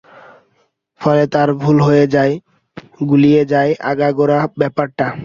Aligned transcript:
ফলে 1.01 1.23
তার 1.33 1.49
ভুল 1.61 1.77
হয়ে 1.87 2.05
যায়, 2.15 2.33
গুলিয়ে 3.09 3.43
যায় 3.45 3.71
আগাগোড়া 3.91 4.39
ব্যাপারটা। 4.59 5.05